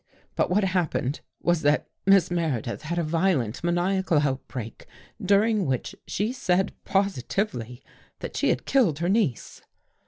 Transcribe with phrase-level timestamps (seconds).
[0.35, 4.87] "But what happened was that Miss Meredith had a violent maniacal outbreak,
[5.23, 7.83] during which she said positively
[8.17, 9.61] that she had killed her niece."